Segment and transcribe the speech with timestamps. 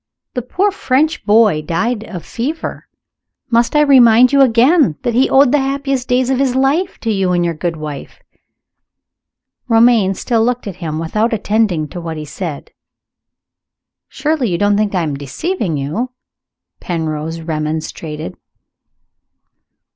[0.33, 2.87] The poor French boy died of a fever.
[3.51, 7.11] Must I remind you again that he owed the happiest days of his life to
[7.11, 8.19] you and your good wife?"
[9.67, 12.71] Romayne still looked at him without attending to what he said.
[14.09, 16.09] "Surely you don't think I am deceiving you?"
[16.79, 18.33] Penrose remonstrated.